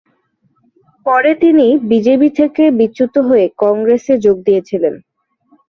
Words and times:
পরে 1.05 1.31
তিনি 1.41 1.67
বিজেপি 1.91 2.29
থেকে 2.39 2.63
বিচ্যুত 2.79 3.15
হয়ে 3.27 3.45
কংগ্রেসে 3.63 4.13
যোগ 4.25 4.37
দিয়েছিলেন। 4.47 4.93